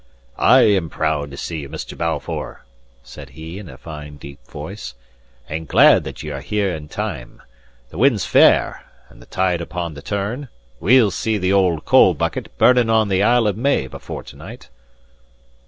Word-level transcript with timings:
"I 0.39 0.61
am 0.61 0.89
proud 0.89 1.29
to 1.29 1.37
see 1.37 1.59
you, 1.59 1.69
Mr. 1.69 1.95
Balfour," 1.95 2.65
said 3.03 3.29
he, 3.37 3.59
in 3.59 3.69
a 3.69 3.77
fine 3.77 4.17
deep 4.17 4.43
voice, 4.47 4.95
"and 5.47 5.67
glad 5.67 6.05
that 6.05 6.23
ye 6.23 6.31
are 6.31 6.41
here 6.41 6.73
in 6.73 6.87
time. 6.87 7.39
The 7.91 7.99
wind's 7.99 8.25
fair, 8.25 8.83
and 9.09 9.21
the 9.21 9.27
tide 9.27 9.61
upon 9.61 9.93
the 9.93 10.01
turn; 10.01 10.47
we'll 10.79 11.11
see 11.11 11.37
the 11.37 11.53
old 11.53 11.85
coal 11.85 12.15
bucket 12.15 12.51
burning 12.57 12.89
on 12.89 13.09
the 13.09 13.21
Isle 13.21 13.45
of 13.45 13.57
May 13.57 13.85
before 13.85 14.23
to 14.23 14.35
night." 14.35 14.69